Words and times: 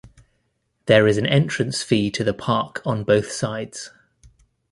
There 0.87 1.05
is 1.05 1.17
an 1.19 1.27
entrance 1.27 1.83
fee 1.83 2.09
to 2.09 2.23
the 2.23 2.33
park 2.33 2.81
on 2.87 3.03
both 3.03 3.31
sides. 3.31 3.91